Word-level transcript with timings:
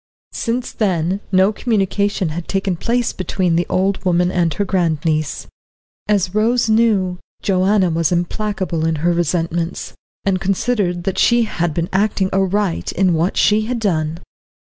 Since 0.33 0.71
then 0.71 1.19
no 1.31 1.53
communication 1.53 2.29
had 2.29 2.47
taken 2.47 2.75
place 2.75 3.13
between 3.13 3.55
the 3.55 3.67
old 3.69 4.03
woman 4.03 4.31
and 4.31 4.51
her 4.55 4.65
grand 4.65 5.05
niece. 5.05 5.45
As 6.07 6.33
Rose 6.33 6.67
knew, 6.67 7.19
Joanna 7.43 7.91
was 7.91 8.11
implacable 8.11 8.83
in 8.87 8.95
her 9.05 9.13
resentments, 9.13 9.93
and 10.25 10.41
considered 10.41 11.03
that 11.03 11.19
she 11.19 11.43
had 11.43 11.75
been 11.75 11.87
acting 11.93 12.31
aright 12.33 12.91
in 12.93 13.13
what 13.13 13.37
she 13.37 13.65
had 13.67 13.77
done. 13.77 14.17